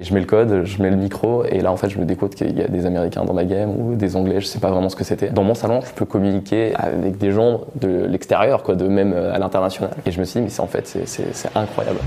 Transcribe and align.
Je 0.00 0.14
mets 0.14 0.20
le 0.20 0.26
code, 0.26 0.62
je 0.64 0.80
mets 0.80 0.90
le 0.90 0.96
micro, 0.96 1.44
et 1.44 1.58
là 1.58 1.72
en 1.72 1.76
fait 1.76 1.88
je 1.88 1.98
me 1.98 2.04
découvre 2.04 2.32
qu'il 2.32 2.56
y 2.56 2.62
a 2.62 2.68
des 2.68 2.86
Américains 2.86 3.24
dans 3.24 3.34
ma 3.34 3.44
game 3.44 3.70
ou 3.70 3.96
des 3.96 4.14
Anglais, 4.14 4.40
je 4.40 4.46
sais 4.46 4.60
pas 4.60 4.70
vraiment 4.70 4.88
ce 4.90 4.94
que 4.94 5.02
c'était. 5.02 5.30
Dans 5.30 5.42
mon 5.42 5.54
salon, 5.54 5.80
je 5.80 5.92
peux 5.92 6.04
communiquer 6.04 6.72
avec 6.76 7.18
des 7.18 7.32
gens 7.32 7.62
de 7.74 8.06
l'extérieur, 8.06 8.62
quoi, 8.62 8.76
de 8.76 8.86
même 8.86 9.12
euh, 9.12 9.34
à 9.34 9.40
l'international. 9.40 9.90
Et 10.06 10.12
je 10.12 10.20
me 10.20 10.24
suis 10.24 10.38
dit, 10.38 10.44
mais 10.44 10.50
c'est 10.50 10.62
en 10.62 10.68
fait, 10.68 10.86
c'est 10.86 11.56
incroyable. 11.56 11.98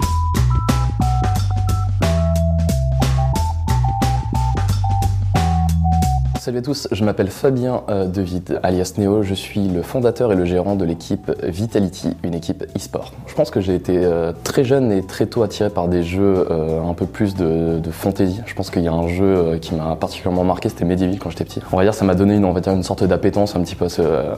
Salut 6.42 6.58
à 6.58 6.62
tous, 6.64 6.88
je 6.92 7.06
m'appelle 7.06 7.28
Fabien 7.28 7.84
euh, 7.88 8.08
Devid, 8.08 8.60
alias 8.64 8.96
Neo. 8.98 9.22
Je 9.22 9.36
suis 9.36 9.68
le 9.68 9.84
fondateur 9.84 10.32
et 10.32 10.36
le 10.36 10.44
gérant 10.44 10.76
de 10.76 10.84
l'équipe 10.84 11.32
Vitality, 11.44 12.18
une 12.24 12.34
équipe 12.34 12.64
e-sport. 12.76 13.14
Je 13.28 13.36
pense 13.36 13.52
que 13.52 13.62
j'ai 13.62 13.76
été 13.76 14.00
euh, 14.04 14.34
très 14.44 14.64
jeune 14.64 14.92
et 14.92 15.04
très 15.04 15.28
tôt 15.28 15.44
attiré 15.44 15.70
par 15.70 15.88
des 15.88 16.02
jeux 16.02 16.48
euh, 16.50 16.82
un 16.82 16.96
peu 16.96 17.06
plus 17.06 17.36
de, 17.36 17.80
fantasy. 17.92 18.42
Je 18.48 18.56
pense 18.56 18.72
qu'il 18.72 18.82
y 18.82 18.88
a 18.88 18.92
un 18.92 19.08
jeu 19.08 19.60
qui 19.62 19.76
m'a 19.76 19.96
particulièrement 19.96 20.44
marqué, 20.44 20.70
c'était 20.70 20.84
Medieval 20.84 21.20
quand 21.20 21.30
j'étais 21.30 21.44
petit. 21.44 21.62
On 21.72 21.78
va 21.78 21.84
dire, 21.84 21.94
ça 21.94 22.06
m'a 22.06 22.16
donné 22.16 22.36
une, 22.36 22.46
une 22.46 22.82
sorte 22.82 23.04
d'appétence 23.04 23.56
un 23.56 23.62
petit 23.62 23.76
peu 23.76 23.86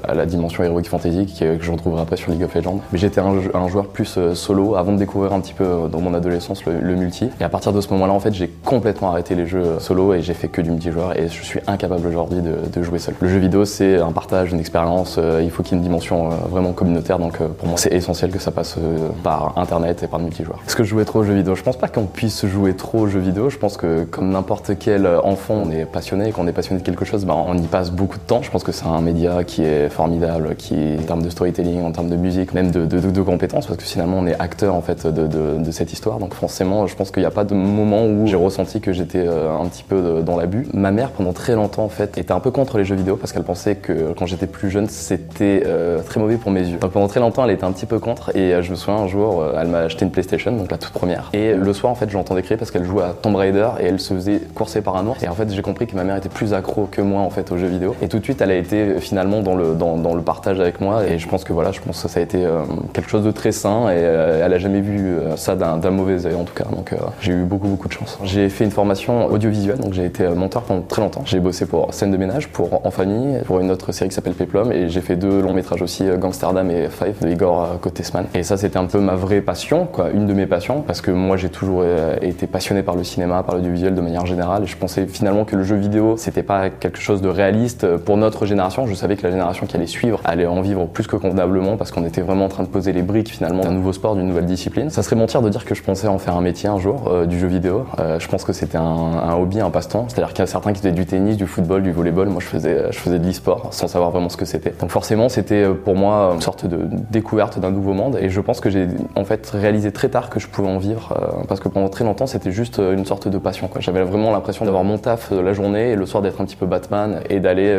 à, 0.03 0.13
la 0.13 0.25
dimension 0.25 0.61
heroic 0.61 0.83
fantasy 0.83 1.33
que 1.39 1.57
je 1.61 1.71
retrouverai 1.71 2.01
après 2.01 2.17
sur 2.17 2.31
League 2.33 2.43
of 2.43 2.53
Legends. 2.53 2.81
Mais 2.91 2.99
j'étais 2.99 3.21
un, 3.21 3.67
joueur 3.69 3.87
plus 3.87 4.19
solo 4.33 4.75
avant 4.75 4.91
de 4.91 4.97
découvrir 4.97 5.31
un 5.31 5.39
petit 5.39 5.53
peu 5.53 5.87
dans 5.89 6.01
mon 6.01 6.13
adolescence 6.13 6.65
le, 6.65 6.81
le 6.81 6.95
multi. 6.95 7.29
Et 7.39 7.45
à 7.45 7.49
partir 7.49 7.71
de 7.71 7.79
ce 7.79 7.87
moment-là, 7.91 8.11
en 8.11 8.19
fait, 8.19 8.33
j'ai 8.33 8.49
complètement 8.65 9.11
arrêté 9.11 9.35
les 9.35 9.47
jeux 9.47 9.79
solo 9.79 10.13
et 10.13 10.21
j'ai 10.21 10.33
fait 10.33 10.49
que 10.49 10.61
du 10.61 10.69
multijoueur 10.69 11.17
et 11.17 11.29
je 11.29 11.43
suis 11.43 11.61
incapable 11.65 11.92
aujourd'hui 11.95 12.41
de, 12.41 12.83
jouer 12.83 12.99
seul. 12.99 13.15
Le 13.19 13.29
jeu 13.29 13.39
vidéo, 13.39 13.65
c'est 13.65 13.97
un 13.97 14.11
partage, 14.11 14.51
une 14.51 14.59
expérience, 14.59 15.17
euh, 15.17 15.41
il 15.43 15.49
faut 15.49 15.63
qu'il 15.63 15.73
y 15.73 15.75
ait 15.75 15.77
une 15.77 15.83
dimension 15.83 16.31
euh, 16.31 16.35
vraiment 16.49 16.73
communautaire, 16.73 17.19
donc 17.19 17.39
euh, 17.39 17.47
pour 17.47 17.67
moi, 17.67 17.77
c'est 17.77 17.93
essentiel 17.93 18.31
que 18.31 18.39
ça 18.39 18.51
passe 18.51 18.77
par 19.23 19.57
Internet 19.57 20.03
et 20.03 20.07
par 20.07 20.19
le 20.19 20.25
multijoueur. 20.25 20.59
Est-ce 20.67 20.75
que 20.75 20.83
je 20.83 20.89
jouais 20.89 21.05
trop 21.05 21.19
aux 21.19 21.23
jeux 21.23 21.35
vidéo 21.35 21.55
Je 21.55 21.63
pense 21.63 21.77
pas 21.77 21.87
qu'on 21.87 22.05
puisse 22.05 22.45
jouer 22.45 22.75
trop 22.75 22.99
aux 22.99 23.07
jeux 23.07 23.19
vidéo, 23.19 23.49
je 23.49 23.57
pense 23.57 23.77
que 23.77 24.03
comme 24.03 24.29
n'importe 24.31 24.71
quel 24.79 25.07
enfant, 25.07 25.55
on 25.65 25.71
est 25.71 25.85
passionné, 25.85 26.29
et 26.29 26.31
qu'on 26.31 26.47
est 26.47 26.53
passionné 26.53 26.81
de 26.81 26.85
quelque 26.85 27.05
chose, 27.05 27.25
ben, 27.25 27.35
on 27.47 27.57
y 27.57 27.67
passe 27.67 27.91
beaucoup 27.91 28.17
de 28.17 28.23
temps. 28.23 28.41
Je 28.41 28.51
pense 28.51 28.63
que 28.63 28.71
c'est 28.71 28.85
un 28.85 29.01
média 29.01 29.43
qui 29.43 29.63
est 29.63 29.89
formidable, 29.89 30.55
qui 30.55 30.75
en 30.99 31.03
termes 31.03 31.23
de 31.23 31.29
storytelling, 31.29 31.83
en 31.83 31.91
termes 31.91 32.09
de 32.09 32.15
musique, 32.15 32.53
même 32.53 32.71
de, 32.71 32.85
de, 32.85 33.21
compétences, 33.21 33.67
parce 33.67 33.77
que 33.77 33.85
finalement, 33.85 34.17
on 34.19 34.27
est 34.27 34.39
acteur 34.39 34.75
en 34.75 34.81
fait 34.81 35.07
de 35.07 35.71
cette 35.71 35.93
histoire, 35.93 36.17
donc 36.19 36.33
forcément, 36.33 36.87
je 36.87 36.95
pense 36.95 37.11
qu'il 37.11 37.21
n'y 37.21 37.27
a 37.27 37.31
pas 37.31 37.45
de 37.45 37.53
moment 37.53 38.05
où 38.05 38.27
j'ai 38.27 38.35
ressenti 38.35 38.81
que 38.81 38.91
j'étais 38.91 39.25
un 39.27 39.65
petit 39.65 39.83
peu 39.83 40.21
dans 40.25 40.37
l'abus. 40.37 40.67
Ma 40.73 40.91
mère, 40.91 41.11
pendant 41.11 41.33
très 41.33 41.55
longtemps, 41.55 41.82
en 41.83 41.89
fait, 41.89 42.17
était 42.17 42.31
un 42.31 42.39
peu 42.39 42.51
contre 42.51 42.77
les 42.77 42.85
jeux 42.85 42.95
vidéo 42.95 43.17
parce 43.17 43.31
qu'elle 43.31 43.43
pensait 43.43 43.75
que 43.75 44.13
quand 44.17 44.25
j'étais 44.25 44.47
plus 44.47 44.69
jeune, 44.69 44.87
c'était 44.89 45.63
euh, 45.65 46.01
très 46.01 46.19
mauvais 46.19 46.37
pour 46.37 46.51
mes 46.51 46.61
yeux. 46.61 46.77
Donc 46.77 46.91
pendant 46.91 47.07
très 47.07 47.19
longtemps, 47.19 47.45
elle 47.45 47.51
était 47.51 47.63
un 47.63 47.71
petit 47.71 47.85
peu 47.85 47.99
contre 47.99 48.35
et 48.35 48.53
euh, 48.53 48.61
je 48.61 48.71
me 48.71 48.75
souviens 48.75 49.01
un 49.01 49.07
jour, 49.07 49.41
euh, 49.41 49.57
elle 49.59 49.67
m'a 49.67 49.79
acheté 49.79 50.05
une 50.05 50.11
PlayStation, 50.11 50.51
donc 50.51 50.71
la 50.71 50.77
toute 50.77 50.93
première. 50.93 51.29
Et 51.33 51.53
le 51.53 51.73
soir, 51.73 51.91
en 51.91 51.95
fait, 51.95 52.09
je 52.09 52.15
l'entendais 52.15 52.41
crier 52.41 52.57
parce 52.57 52.71
qu'elle 52.71 52.85
jouait 52.85 53.03
à 53.03 53.13
Tomb 53.13 53.35
Raider 53.35 53.69
et 53.79 53.85
elle 53.85 53.99
se 53.99 54.13
faisait 54.13 54.41
courser 54.55 54.81
par 54.81 54.95
un 54.95 55.07
ours. 55.07 55.21
Et 55.23 55.27
en 55.27 55.33
fait, 55.33 55.51
j'ai 55.51 55.61
compris 55.61 55.87
que 55.87 55.95
ma 55.95 56.03
mère 56.03 56.15
était 56.15 56.29
plus 56.29 56.53
accro 56.53 56.87
que 56.89 57.01
moi 57.01 57.21
en 57.21 57.29
fait 57.29 57.51
aux 57.51 57.57
jeux 57.57 57.67
vidéo. 57.67 57.95
Et 58.01 58.07
tout 58.07 58.19
de 58.19 58.23
suite, 58.23 58.41
elle 58.41 58.51
a 58.51 58.55
été 58.55 58.99
finalement 58.99 59.41
dans 59.41 59.55
le 59.55 59.73
dans, 59.73 60.13
le 60.13 60.21
partage 60.21 60.59
avec 60.59 60.81
moi. 60.81 61.05
Et 61.05 61.19
je 61.19 61.27
pense 61.27 61.43
que 61.43 61.53
voilà, 61.53 61.71
je 61.71 61.81
pense 61.81 62.01
que 62.01 62.07
ça 62.07 62.19
a 62.19 62.23
été 62.23 62.45
quelque 62.93 63.09
chose 63.09 63.23
de 63.23 63.31
très 63.31 63.51
sain 63.51 63.89
et 63.89 63.95
elle 63.95 64.53
a 64.53 64.57
jamais 64.57 64.81
vu 64.81 65.17
ça 65.35 65.55
d'un 65.55 65.89
mauvais 65.89 66.25
œil 66.25 66.35
en 66.35 66.43
tout 66.43 66.53
cas. 66.53 66.65
Donc 66.65 66.93
j'ai 67.19 67.33
eu 67.33 67.43
beaucoup 67.43 67.67
beaucoup 67.67 67.87
de 67.87 67.93
chance. 67.93 68.19
J'ai 68.23 68.49
fait 68.49 68.63
une 68.63 68.71
formation 68.71 69.25
audiovisuelle, 69.25 69.79
donc 69.79 69.93
j'ai 69.93 70.05
été 70.05 70.27
monteur 70.29 70.63
pendant 70.63 70.81
très 70.81 71.01
longtemps. 71.01 71.23
J'ai 71.25 71.39
bossé 71.39 71.65
pour 71.65 71.72
scène 71.91 72.11
de 72.11 72.17
ménage, 72.17 72.49
pour 72.49 72.85
En 72.85 72.91
Famille, 72.91 73.39
pour 73.45 73.59
une 73.59 73.71
autre 73.71 73.91
série 73.91 74.09
qui 74.09 74.15
s'appelle 74.15 74.33
Peplum, 74.33 74.71
et 74.71 74.89
j'ai 74.89 75.01
fait 75.01 75.15
deux 75.15 75.41
longs 75.41 75.53
métrages 75.53 75.81
aussi, 75.81 76.07
euh, 76.07 76.17
Gangsterdam 76.17 76.69
et 76.69 76.87
Five 76.89 77.21
de 77.21 77.29
Igor 77.29 77.79
Kotesman. 77.81 78.25
Et 78.33 78.43
ça, 78.43 78.57
c'était 78.57 78.77
un 78.77 78.85
peu 78.85 78.99
ma 78.99 79.15
vraie 79.15 79.41
passion, 79.41 79.85
quoi, 79.85 80.09
une 80.11 80.27
de 80.27 80.33
mes 80.33 80.45
passions, 80.45 80.81
parce 80.81 81.01
que 81.01 81.11
moi, 81.11 81.37
j'ai 81.37 81.49
toujours 81.49 81.81
euh, 81.83 82.15
été 82.21 82.47
passionné 82.47 82.83
par 82.83 82.95
le 82.95 83.03
cinéma, 83.03 83.43
par 83.43 83.55
l'audiovisuel 83.55 83.95
de 83.95 84.01
manière 84.01 84.25
générale, 84.25 84.63
et 84.63 84.67
je 84.67 84.77
pensais 84.77 85.05
finalement 85.07 85.45
que 85.45 85.55
le 85.55 85.63
jeu 85.63 85.75
vidéo, 85.75 86.15
c'était 86.17 86.43
pas 86.43 86.69
quelque 86.69 86.99
chose 86.99 87.21
de 87.21 87.29
réaliste 87.29 87.97
pour 87.97 88.17
notre 88.17 88.45
génération. 88.45 88.85
Je 88.85 88.93
savais 88.93 89.15
que 89.15 89.23
la 89.23 89.31
génération 89.31 89.65
qui 89.65 89.75
allait 89.75 89.87
suivre 89.87 90.21
allait 90.25 90.45
en 90.45 90.61
vivre 90.61 90.85
plus 90.85 91.07
que 91.07 91.15
convenablement, 91.15 91.77
parce 91.77 91.91
qu'on 91.91 92.05
était 92.05 92.21
vraiment 92.21 92.45
en 92.45 92.49
train 92.49 92.63
de 92.63 92.69
poser 92.69 92.93
les 92.93 93.01
briques 93.01 93.29
finalement 93.29 93.63
d'un 93.63 93.71
nouveau 93.71 93.93
sport, 93.93 94.15
d'une 94.15 94.27
nouvelle 94.27 94.45
discipline. 94.45 94.89
Ça 94.89 95.03
serait 95.03 95.15
mentir 95.15 95.41
de 95.41 95.49
dire 95.49 95.65
que 95.65 95.75
je 95.75 95.83
pensais 95.83 96.07
en 96.07 96.19
faire 96.19 96.35
un 96.35 96.41
métier 96.41 96.69
un 96.69 96.77
jour, 96.77 97.07
euh, 97.07 97.25
du 97.25 97.39
jeu 97.39 97.47
vidéo. 97.47 97.85
je 98.19 98.27
pense 98.27 98.43
que 98.43 98.53
c'était 98.53 98.77
un, 98.77 98.81
un, 98.81 99.35
hobby, 99.35 99.59
un 99.59 99.69
passe-temps. 99.69 100.05
C'est-à-dire 100.07 100.33
qu'il 100.33 100.39
y 100.39 100.43
a 100.43 100.47
certains 100.47 100.73
qui 100.73 100.79
faisaient 100.79 100.91
du 100.91 101.05
tennis, 101.05 101.37
du 101.37 101.47
football, 101.47 101.62
du 101.63 101.91
volleyball. 101.91 102.29
Moi, 102.29 102.41
je 102.41 102.47
faisais 102.47 102.91
je 102.91 102.97
faisais 102.97 103.19
de 103.19 103.25
l'e-sport 103.25 103.69
sans 103.71 103.87
savoir 103.87 104.11
vraiment 104.11 104.29
ce 104.29 104.37
que 104.37 104.45
c'était. 104.45 104.73
Donc 104.79 104.91
forcément, 104.91 105.29
c'était 105.29 105.63
euh, 105.63 105.73
pour 105.73 105.95
moi 105.95 106.31
une 106.33 106.41
sorte 106.41 106.65
de 106.65 106.79
découverte 107.09 107.59
d'un 107.59 107.71
nouveau 107.71 107.93
monde 107.93 108.17
et 108.19 108.29
je 108.29 108.41
pense 108.41 108.59
que 108.59 108.69
j'ai 108.69 108.87
en 109.15 109.25
fait 109.25 109.49
réalisé 109.49 109.91
très 109.91 110.09
tard 110.09 110.29
que 110.29 110.39
je 110.39 110.47
pouvais 110.47 110.69
en 110.69 110.77
vivre 110.77 111.13
euh, 111.17 111.43
parce 111.47 111.59
que 111.59 111.69
pendant 111.69 111.89
très 111.89 112.03
longtemps, 112.03 112.27
c'était 112.27 112.51
juste 112.51 112.79
euh, 112.79 112.93
une 112.93 113.05
sorte 113.05 113.27
de 113.27 113.37
passion. 113.37 113.69
J'avais 113.79 114.03
vraiment 114.03 114.31
l'impression 114.31 114.65
d'avoir 114.65 114.83
mon 114.83 114.97
taf 114.97 115.31
la 115.31 115.53
journée 115.53 115.91
et 115.91 115.95
le 115.95 116.05
soir 116.05 116.21
d'être 116.21 116.39
un 116.41 116.45
petit 116.45 116.55
peu 116.55 116.65
Batman 116.65 117.21
et 117.29 117.39
d'aller 117.39 117.75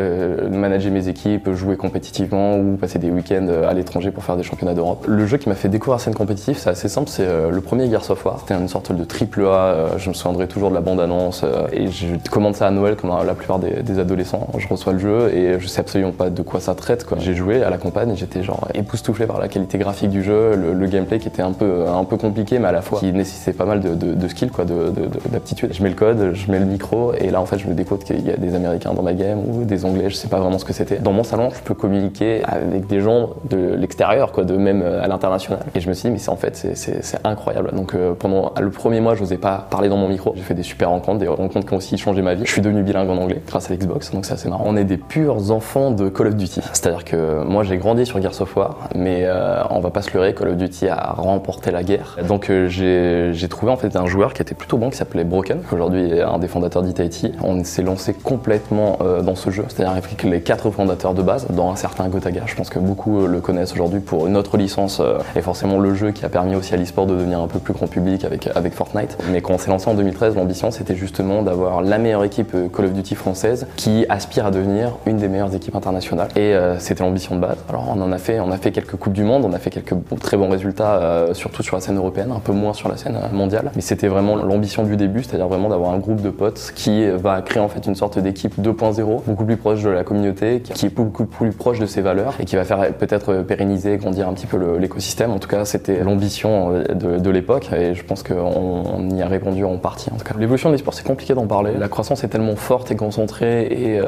manager 0.49 0.91
mes 0.91 1.07
équipes, 1.07 1.51
jouer 1.51 1.77
compétitivement 1.77 2.57
ou 2.57 2.75
passer 2.75 2.99
des 2.99 3.09
week-ends 3.09 3.47
à 3.67 3.73
l'étranger 3.73 4.11
pour 4.11 4.23
faire 4.23 4.37
des 4.37 4.43
championnats 4.43 4.73
d'Europe. 4.73 5.05
Le 5.07 5.25
jeu 5.25 5.37
qui 5.37 5.49
m'a 5.49 5.55
fait 5.55 5.69
découvrir 5.69 5.97
la 5.97 6.03
scène 6.03 6.15
compétitive, 6.15 6.57
c'est 6.57 6.69
assez 6.69 6.89
simple, 6.89 7.09
c'est 7.09 7.25
le 7.25 7.61
premier 7.61 7.89
Gears 7.89 8.09
of 8.09 8.25
War. 8.25 8.39
C'était 8.39 8.55
une 8.55 8.67
sorte 8.67 8.91
de 8.91 9.03
triple 9.03 9.45
A, 9.45 9.97
je 9.97 10.09
me 10.09 10.13
souviendrai 10.13 10.47
toujours 10.47 10.69
de 10.69 10.75
la 10.75 10.81
bande-annonce 10.81 11.45
et 11.71 11.87
je 11.87 12.07
commande 12.29 12.55
ça 12.55 12.67
à 12.67 12.71
Noël 12.71 12.95
comme 12.95 13.11
la 13.25 13.33
plupart 13.33 13.59
des, 13.59 13.74
des 13.83 13.99
adolescents. 13.99 14.47
Je 14.57 14.67
reçois 14.67 14.93
le 14.93 14.99
jeu 14.99 15.33
et 15.33 15.59
je 15.59 15.67
sais 15.67 15.79
absolument 15.79 16.11
pas 16.11 16.29
de 16.29 16.41
quoi 16.41 16.59
ça 16.59 16.75
traite. 16.75 17.05
J'ai 17.17 17.33
joué 17.33 17.63
à 17.63 17.69
la 17.69 17.77
campagne 17.77 18.11
et 18.11 18.15
j'étais 18.15 18.43
genre 18.43 18.67
époustouflé 18.73 19.25
par 19.25 19.39
la 19.39 19.47
qualité 19.47 19.77
graphique 19.77 20.09
du 20.09 20.23
jeu, 20.23 20.55
le, 20.55 20.85
gameplay 20.87 21.17
qui 21.17 21.27
était 21.27 21.41
un 21.41 21.51
peu, 21.51 21.87
un 21.87 22.03
peu 22.03 22.15
compliqué 22.15 22.59
mais 22.59 22.67
à 22.67 22.71
la 22.71 22.81
fois 22.81 22.99
qui 22.99 23.11
nécessitait 23.11 23.53
pas 23.53 23.65
mal 23.65 23.79
de, 23.79 23.95
de, 23.95 24.27
skills, 24.27 24.49
quoi, 24.49 24.65
d'aptitude. 24.65 25.73
Je 25.73 25.81
mets 25.81 25.89
le 25.89 25.95
code, 25.95 26.31
je 26.33 26.51
mets 26.51 26.59
le 26.59 26.65
micro 26.65 27.13
et 27.13 27.31
là 27.31 27.41
en 27.41 27.45
fait 27.45 27.57
je 27.57 27.67
me 27.67 27.73
découvre 27.73 28.03
qu'il 28.03 28.25
y 28.25 28.31
a 28.31 28.37
des 28.37 28.55
Américains 28.55 28.93
dans 28.93 29.01
ma 29.01 29.13
game 29.13 29.39
ou 29.47 29.63
des 29.63 29.83
Anglais, 29.83 30.09
je 30.09 30.15
sais 30.15 30.27
pas 30.27 30.39
vraiment 30.39 30.59
ce 30.59 30.65
que 30.65 30.73
c'était. 30.73 30.97
Dans 30.97 31.11
mon 31.11 31.23
salon, 31.23 31.49
je 31.49 31.61
peux 31.61 31.73
communiquer 31.73 32.43
avec 32.45 32.87
des 32.87 33.01
gens 33.01 33.31
de 33.49 33.73
l'extérieur, 33.75 34.31
quoi, 34.31 34.43
de 34.43 34.55
même 34.55 34.83
à 34.83 35.07
l'international. 35.07 35.59
Et 35.73 35.79
je 35.79 35.89
me 35.89 35.93
suis 35.93 36.09
dit 36.09 36.13
mais 36.13 36.19
c'est 36.19 36.29
en 36.29 36.35
fait 36.35 36.55
c'est 36.75 37.19
incroyable. 37.23 37.71
Donc 37.73 37.93
euh, 37.93 38.13
pendant 38.13 38.53
le 38.59 38.69
premier 38.69 39.01
mois, 39.01 39.15
je 39.15 39.21
n'osais 39.21 39.37
pas 39.37 39.67
parler 39.69 39.89
dans 39.89 39.97
mon 39.97 40.07
micro. 40.07 40.33
J'ai 40.35 40.43
fait 40.43 40.53
des 40.53 40.63
super 40.63 40.89
rencontres, 40.89 41.19
des 41.19 41.27
rencontres 41.27 41.67
qui 41.67 41.73
ont 41.73 41.77
aussi 41.77 41.97
changé 41.97 42.21
ma 42.21 42.35
vie. 42.35 42.45
Je 42.45 42.51
suis 42.51 42.61
devenu 42.61 42.83
bilingue 42.83 43.09
en 43.09 43.17
anglais 43.17 43.41
grâce 43.47 43.64
à 43.69 43.73
l'Xbox, 43.73 44.11
donc 44.11 44.25
c'est 44.25 44.33
assez 44.33 44.49
marrant. 44.49 44.63
On 44.65 44.75
est 44.75 44.83
des 44.83 44.97
purs 44.97 45.51
enfants 45.51 45.91
de 45.91 46.09
Call 46.09 46.27
of 46.27 46.35
Duty. 46.35 46.61
C'est-à-dire 46.73 47.03
que 47.03 47.43
moi 47.43 47.63
j'ai 47.63 47.77
grandi 47.77 48.05
sur 48.05 48.21
Gears 48.21 48.41
of 48.41 48.55
War, 48.55 48.89
mais 48.95 49.23
euh, 49.23 49.63
on 49.69 49.79
va 49.79 49.89
pas 49.89 50.01
se 50.01 50.13
leurrer, 50.13 50.33
Call 50.33 50.49
of 50.49 50.57
Duty 50.57 50.87
a 50.87 51.13
remporté 51.17 51.71
la 51.71 51.83
guerre. 51.83 52.17
Donc 52.27 52.49
euh, 52.49 52.67
j'ai 52.67 53.47
trouvé 53.47 53.71
en 53.71 53.77
fait 53.77 53.95
un 53.95 54.05
joueur 54.07 54.33
qui 54.33 54.41
était 54.41 54.55
plutôt 54.55 54.77
bon, 54.77 54.89
qui 54.89 54.97
s'appelait 54.97 55.23
Broken, 55.23 55.61
aujourd'hui 55.71 56.11
est 56.11 56.21
un 56.21 56.39
des 56.39 56.47
fondateurs 56.47 56.83
d'Itaiti. 56.83 57.31
On 57.43 57.63
s'est 57.63 57.81
lancé 57.81 58.13
complètement 58.13 58.99
euh, 59.01 59.21
dans 59.21 59.35
ce 59.35 59.49
jeu, 59.49 59.65
c'est-à-dire 59.67 59.91
avec 59.91 60.23
les 60.23 60.41
quatre 60.41 60.69
fondateurs 60.71 61.13
de 61.13 61.21
base, 61.21 61.47
dans 61.49 61.71
un 61.71 61.75
certain 61.75 62.07
Gotaga. 62.07 62.43
Je 62.45 62.55
pense 62.55 62.69
que 62.69 62.79
beaucoup 62.79 63.25
le 63.27 63.39
connaissent 63.41 63.73
aujourd'hui 63.73 63.99
pour 63.99 64.27
une 64.27 64.37
autre 64.37 64.57
licence 64.57 65.01
et 65.35 65.41
forcément 65.41 65.79
le 65.79 65.93
jeu 65.93 66.11
qui 66.11 66.25
a 66.25 66.29
permis 66.29 66.55
aussi 66.55 66.73
à 66.73 66.77
l'e-sport 66.77 67.05
de 67.05 67.15
devenir 67.15 67.39
un 67.39 67.47
peu 67.47 67.59
plus 67.59 67.73
grand 67.73 67.87
public 67.87 68.25
avec, 68.25 68.49
avec 68.55 68.73
Fortnite. 68.73 69.17
Mais 69.31 69.41
quand 69.41 69.53
on 69.53 69.57
s'est 69.57 69.69
lancé 69.69 69.89
en 69.89 69.93
2013, 69.93 70.35
l'ambition 70.35 70.71
c'était 70.71 70.95
justement 70.95 71.41
d'avoir 71.41 71.81
la 71.81 71.97
meilleure 71.97 72.23
équipe 72.23 72.55
Call 72.73 72.85
of 72.85 72.93
Duty 72.93 73.15
française 73.15 73.54
qui 73.75 74.05
aspire 74.09 74.45
à 74.45 74.51
devenir 74.51 74.97
une 75.05 75.17
des 75.17 75.27
meilleures 75.27 75.53
équipes 75.53 75.75
internationales. 75.75 76.29
Et 76.35 76.53
euh, 76.53 76.79
c'était 76.79 77.03
l'ambition 77.03 77.35
de 77.35 77.41
base. 77.41 77.57
Alors 77.69 77.85
on 77.95 78.01
en 78.01 78.11
a 78.11 78.17
fait, 78.17 78.39
on 78.39 78.51
a 78.51 78.57
fait 78.57 78.71
quelques 78.71 78.95
coupes 78.95 79.13
du 79.13 79.23
monde, 79.23 79.45
on 79.45 79.53
a 79.53 79.59
fait 79.59 79.69
quelques 79.69 79.95
très 80.19 80.37
bons 80.37 80.49
résultats, 80.49 81.01
euh, 81.01 81.33
surtout 81.33 81.63
sur 81.63 81.75
la 81.75 81.81
scène 81.81 81.97
européenne, 81.97 82.31
un 82.35 82.39
peu 82.39 82.51
moins 82.51 82.73
sur 82.73 82.89
la 82.89 82.97
scène 82.97 83.15
euh, 83.15 83.35
mondiale. 83.35 83.71
Mais 83.75 83.81
c'était 83.81 84.07
vraiment 84.07 84.35
l'ambition 84.35 84.83
du 84.83 84.97
début, 84.97 85.23
c'est-à-dire 85.23 85.47
vraiment 85.47 85.69
d'avoir 85.69 85.93
un 85.93 85.99
groupe 85.99 86.21
de 86.21 86.29
potes 86.29 86.71
qui 86.75 87.07
va 87.09 87.41
créer 87.41 87.61
en 87.61 87.69
fait 87.69 87.85
une 87.85 87.95
sorte 87.95 88.19
d'équipe 88.19 88.59
2.0, 88.59 89.21
beaucoup 89.25 89.45
plus 89.45 89.57
proche 89.57 89.83
de 89.83 89.89
la 89.89 90.03
communauté, 90.03 90.61
qui 90.61 90.85
est 90.85 90.95
beaucoup 90.95 91.25
plus 91.25 91.51
proche 91.51 91.79
de 91.79 91.85
ses 91.85 92.01
valeurs 92.01 92.35
et 92.39 92.45
qui 92.45 92.55
va 92.55 92.63
faire 92.63 92.93
peut-être 92.93 93.43
pérenniser, 93.43 93.97
grandir 93.97 94.27
un 94.27 94.33
petit 94.33 94.47
peu 94.47 94.77
l'écosystème. 94.77 95.31
En 95.31 95.39
tout 95.39 95.47
cas, 95.47 95.65
c'était 95.65 96.03
l'ambition 96.03 96.71
de, 96.93 97.29
l'époque 97.29 97.69
et 97.73 97.93
je 97.93 98.03
pense 98.03 98.23
qu'on 98.23 99.09
y 99.09 99.21
a 99.21 99.27
répondu 99.27 99.65
en 99.65 99.77
partie. 99.77 100.09
En 100.13 100.17
tout 100.17 100.23
cas, 100.23 100.35
l'évolution 100.37 100.69
de 100.69 100.75
l'esport, 100.75 100.93
c'est 100.93 101.05
compliqué 101.05 101.33
d'en 101.33 101.47
parler. 101.47 101.73
La 101.77 101.87
croissance 101.87 102.23
est 102.23 102.27
tellement 102.27 102.55
forte 102.55 102.91
et 102.91 102.95
concentrée 102.95 103.34
et 103.43 103.99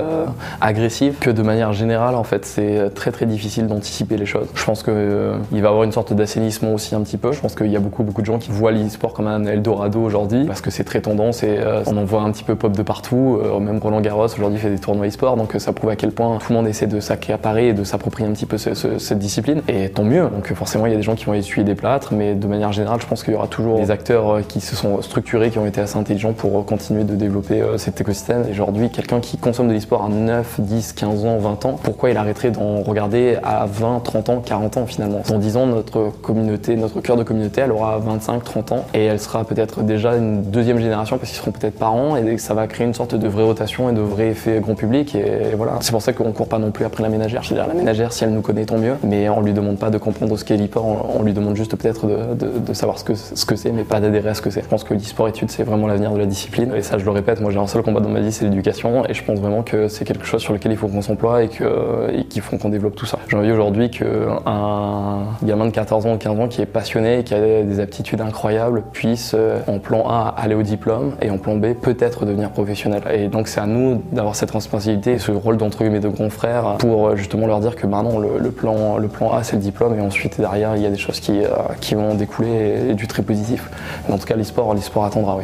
agressive 0.61 1.15
que 1.19 1.29
de 1.29 1.41
manière 1.41 1.73
générale, 1.73 2.15
en 2.15 2.23
fait, 2.23 2.45
c'est 2.45 2.93
très 2.93 3.11
très 3.11 3.25
difficile 3.25 3.67
d'anticiper 3.67 4.17
les 4.17 4.25
choses. 4.25 4.47
Je 4.55 4.65
pense 4.65 4.83
qu'il 4.83 4.93
euh, 4.95 5.37
va 5.51 5.57
y 5.57 5.59
avoir 5.59 5.83
une 5.83 5.91
sorte 5.91 6.13
d'assainissement 6.13 6.73
aussi 6.73 6.95
un 6.95 7.01
petit 7.01 7.17
peu. 7.17 7.31
Je 7.31 7.39
pense 7.39 7.55
qu'il 7.55 7.67
y 7.67 7.75
a 7.75 7.79
beaucoup 7.79 8.03
beaucoup 8.03 8.21
de 8.21 8.25
gens 8.25 8.39
qui 8.39 8.51
voient 8.51 8.71
l'e-sport 8.71 9.13
comme 9.13 9.27
un 9.27 9.45
Eldorado 9.45 10.01
aujourd'hui 10.01 10.45
parce 10.45 10.61
que 10.61 10.71
c'est 10.71 10.83
très 10.83 11.01
tendance 11.01 11.43
et 11.43 11.57
euh, 11.59 11.83
on 11.87 11.97
en 11.97 12.05
voit 12.05 12.21
un 12.21 12.31
petit 12.31 12.43
peu 12.43 12.55
pop 12.55 12.75
de 12.75 12.83
partout. 12.83 13.39
Euh, 13.43 13.59
même 13.59 13.79
Roland 13.79 14.01
Garros 14.01 14.25
aujourd'hui 14.25 14.59
fait 14.59 14.69
des 14.69 14.79
tournois 14.79 15.07
e-sport, 15.07 15.37
donc 15.37 15.55
ça 15.57 15.73
prouve 15.73 15.89
à 15.89 15.95
quel 15.95 16.11
point 16.11 16.37
tout 16.37 16.47
le 16.49 16.55
monde 16.55 16.67
essaie 16.67 16.87
de 16.87 16.99
s'accaparer 16.99 17.69
et 17.69 17.73
de 17.73 17.83
s'approprier 17.83 18.27
un 18.27 18.33
petit 18.33 18.45
peu 18.45 18.57
cette 18.57 19.19
discipline. 19.19 19.61
Et 19.67 19.89
tant 19.89 20.03
mieux. 20.03 20.27
Donc 20.29 20.53
forcément, 20.53 20.85
il 20.85 20.91
y 20.91 20.95
a 20.95 20.97
des 20.97 21.03
gens 21.03 21.15
qui 21.15 21.25
vont 21.25 21.33
essuyer 21.33 21.63
des 21.63 21.75
plâtres, 21.75 22.13
mais 22.13 22.35
de 22.35 22.47
manière 22.47 22.71
générale, 22.71 22.99
je 23.01 23.07
pense 23.07 23.23
qu'il 23.23 23.33
y 23.33 23.37
aura 23.37 23.47
toujours 23.47 23.77
des 23.77 23.91
acteurs 23.91 24.45
qui 24.47 24.61
se 24.61 24.75
sont 24.75 25.01
structurés, 25.01 25.49
qui 25.49 25.59
ont 25.59 25.65
été 25.65 25.81
assez 25.81 25.97
intelligents 25.97 26.33
pour 26.33 26.65
continuer 26.65 27.03
de 27.03 27.15
développer 27.15 27.61
cet 27.77 27.99
écosystème. 28.01 28.45
Et 28.47 28.51
aujourd'hui, 28.51 28.89
quelqu'un 28.89 29.16
qui 29.19 29.37
consomme 29.37 29.67
de 29.67 29.73
l'e-sport 29.73 30.05
à 30.05 30.09
9, 30.09 30.61
10, 30.61 30.93
15 30.93 31.25
ans, 31.25 31.37
20 31.37 31.65
ans, 31.65 31.79
pourquoi 31.81 32.09
il 32.09 32.17
arrêterait 32.17 32.51
d'en 32.51 32.81
regarder 32.81 33.37
à 33.43 33.65
20, 33.65 34.01
30 34.03 34.29
ans, 34.29 34.41
40 34.45 34.77
ans 34.77 34.85
finalement? 34.85 35.21
Dans 35.27 35.37
10 35.37 35.57
ans, 35.57 35.65
notre 35.65 36.11
communauté, 36.21 36.75
notre 36.75 37.01
cœur 37.01 37.17
de 37.17 37.23
communauté, 37.23 37.61
elle 37.61 37.71
aura 37.71 37.97
25, 37.99 38.43
30 38.43 38.71
ans 38.71 38.85
et 38.93 39.05
elle 39.05 39.19
sera 39.19 39.43
peut-être 39.43 39.81
déjà 39.81 40.15
une 40.15 40.43
deuxième 40.43 40.79
génération 40.79 41.17
parce 41.17 41.29
qu'ils 41.29 41.39
seront 41.39 41.51
peut-être 41.51 41.77
parents 41.77 42.15
et 42.17 42.37
ça 42.37 42.53
va 42.53 42.67
créer 42.67 42.85
une 42.85 42.93
sorte 42.93 43.15
de 43.15 43.27
vraie 43.27 43.43
rotation 43.43 43.89
et 43.89 43.93
de 43.93 44.01
vrai 44.01 44.29
effet 44.29 44.59
grand 44.59 44.75
public 44.75 45.15
et 45.15 45.55
voilà. 45.55 45.73
C'est 45.81 45.91
pour 45.91 46.01
ça 46.01 46.13
qu'on 46.13 46.31
court 46.31 46.47
pas 46.47 46.59
non 46.59 46.71
plus 46.71 46.85
après 46.85 47.03
la 47.03 47.09
ménagère. 47.09 47.43
Je 47.43 47.55
la 47.55 47.73
ménagère, 47.73 48.13
si 48.13 48.23
elle 48.23 48.31
nous 48.31 48.41
connaît, 48.41 48.65
tant 48.65 48.77
mieux, 48.77 48.95
mais 49.03 49.29
on 49.29 49.41
lui 49.41 49.53
demande 49.53 49.77
pas 49.77 49.89
de 49.89 49.97
comprendre 49.97 50.37
ce 50.37 50.45
qu'est 50.45 50.57
l'e-sport, 50.57 51.15
on, 51.17 51.23
lui 51.23 51.33
demande 51.33 51.55
juste 51.55 51.75
peut-être 51.75 52.07
de, 52.07 52.73
savoir 52.73 52.99
ce 52.99 53.03
que 53.03 53.15
ce 53.15 53.45
que 53.45 53.55
c'est, 53.55 53.71
mais 53.71 53.83
pas 53.83 53.99
d'adhérer 53.99 54.29
à 54.29 54.33
ce 54.33 54.41
que 54.41 54.49
c'est. 54.49 54.61
Je 54.61 54.67
pense 54.67 54.83
que 54.83 54.93
l'e-sport 54.93 55.27
études, 55.27 55.49
c'est 55.49 55.63
vraiment 55.63 55.87
l'avenir 55.87 56.11
de 56.11 56.19
la 56.19 56.25
discipline 56.25 56.73
et 56.75 56.81
ça, 56.81 56.97
je 56.97 57.05
le 57.05 57.11
répète, 57.11 57.41
moi 57.41 57.51
j'ai 57.51 57.59
un 57.59 57.67
seul 57.67 57.81
combat 57.81 57.99
dans 57.99 58.09
ma 58.09 58.19
vie, 58.19 58.31
c'est 58.31 58.45
l'éducation 58.45 59.05
et 59.09 59.13
je 59.13 59.23
pense 59.23 59.39
vraiment 59.39 59.63
que 59.63 59.87
c'est 59.87 60.05
quelque 60.05 60.25
chose 60.25 60.41
sur 60.41 60.53
lequel 60.53 60.71
il 60.71 60.77
faut 60.77 60.87
qu'on 60.87 61.01
s'emploie 61.01 61.43
et 61.43 61.49
qu'il 61.49 62.41
faut 62.41 62.57
qu'on 62.57 62.69
développe 62.69 62.95
tout 62.95 63.05
ça. 63.05 63.19
J'ai 63.27 63.37
envie 63.37 63.51
aujourd'hui 63.51 63.89
qu'un 63.89 65.25
gamin 65.43 65.65
de 65.65 65.71
14 65.71 66.05
ans 66.05 66.13
ou 66.13 66.17
15 66.17 66.39
ans 66.39 66.47
qui 66.47 66.61
est 66.61 66.65
passionné 66.65 67.19
et 67.19 67.23
qui 67.23 67.33
a 67.33 67.39
des 67.39 67.79
aptitudes 67.79 68.21
incroyables 68.21 68.83
puisse 68.91 69.33
euh, 69.35 69.59
en 69.67 69.79
plan 69.79 70.07
A 70.07 70.33
aller 70.37 70.55
au 70.55 70.63
diplôme 70.63 71.13
et 71.21 71.29
en 71.29 71.37
plan 71.37 71.55
B 71.55 71.73
peut-être 71.73 72.25
devenir 72.25 72.51
professionnel. 72.51 73.03
Et 73.13 73.27
donc 73.27 73.47
c'est 73.47 73.59
à 73.59 73.65
nous 73.65 74.01
d'avoir 74.11 74.35
cette 74.35 74.51
responsabilité 74.51 75.13
et 75.13 75.19
ce 75.19 75.31
rôle 75.31 75.57
d'entre 75.57 75.79
guillemets 75.79 75.99
de 75.99 76.09
grands 76.09 76.29
frères 76.29 76.77
pour 76.77 77.07
euh, 77.07 77.15
justement 77.15 77.47
leur 77.47 77.59
dire 77.59 77.75
que 77.75 77.87
bah 77.87 78.01
non, 78.03 78.19
le, 78.19 78.51
plan, 78.51 78.97
le 78.97 79.07
plan 79.07 79.31
A 79.31 79.43
c'est 79.43 79.55
le 79.55 79.61
diplôme 79.61 79.97
et 79.97 80.01
ensuite 80.01 80.39
derrière 80.39 80.75
il 80.75 80.81
y 80.81 80.85
a 80.85 80.89
des 80.89 80.97
choses 80.97 81.19
qui, 81.19 81.43
euh, 81.43 81.49
qui 81.81 81.95
vont 81.95 82.15
découler 82.15 82.89
et, 82.89 82.93
du 82.93 83.07
très 83.07 83.23
positif. 83.23 83.69
Mais 84.07 84.13
en 84.13 84.17
tout 84.17 84.25
cas 84.25 84.35
l'e-sport, 84.35 84.73
l'e-sport 84.73 85.05
attendra, 85.05 85.37
oui. 85.37 85.43